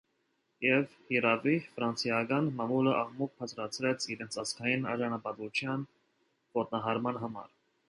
[0.67, 5.87] Եվ, հիրավի, ֆրանսիական մամուլը աղմուկ բարձրացրեց իրենց ազգային արժանապատվության
[6.61, 7.57] ոտնահարման համար։